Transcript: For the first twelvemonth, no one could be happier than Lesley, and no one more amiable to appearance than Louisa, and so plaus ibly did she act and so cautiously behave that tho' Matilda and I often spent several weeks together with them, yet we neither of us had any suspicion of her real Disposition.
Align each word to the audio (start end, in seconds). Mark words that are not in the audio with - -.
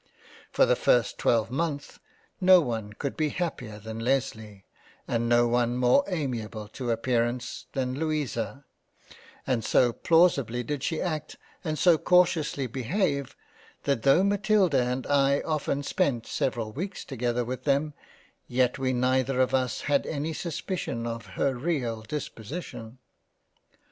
For 0.51 0.65
the 0.65 0.75
first 0.75 1.19
twelvemonth, 1.19 1.99
no 2.41 2.59
one 2.59 2.93
could 2.93 3.15
be 3.15 3.29
happier 3.29 3.77
than 3.77 3.99
Lesley, 3.99 4.65
and 5.07 5.29
no 5.29 5.47
one 5.47 5.77
more 5.77 6.03
amiable 6.07 6.67
to 6.69 6.89
appearance 6.89 7.67
than 7.73 7.93
Louisa, 7.99 8.65
and 9.45 9.63
so 9.63 9.93
plaus 9.93 10.37
ibly 10.37 10.65
did 10.65 10.81
she 10.81 10.99
act 10.99 11.37
and 11.63 11.77
so 11.77 11.99
cautiously 11.99 12.65
behave 12.65 13.35
that 13.83 14.01
tho' 14.01 14.23
Matilda 14.23 14.81
and 14.81 15.05
I 15.05 15.41
often 15.41 15.83
spent 15.83 16.25
several 16.25 16.71
weeks 16.71 17.05
together 17.05 17.45
with 17.45 17.65
them, 17.65 17.93
yet 18.47 18.79
we 18.79 18.93
neither 18.93 19.39
of 19.39 19.53
us 19.53 19.81
had 19.81 20.07
any 20.07 20.33
suspicion 20.33 21.05
of 21.05 21.27
her 21.37 21.53
real 21.53 22.01
Disposition. 22.01 22.97